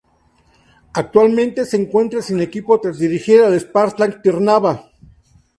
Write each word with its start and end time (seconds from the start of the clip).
Actualmente 0.95 1.63
se 1.63 1.77
encuentra 1.77 2.23
sin 2.23 2.41
equipo 2.41 2.81
tras 2.81 2.97
dirigir 2.97 3.41
al 3.41 3.59
Spartak 3.59 4.23
Trnava. 4.23 4.89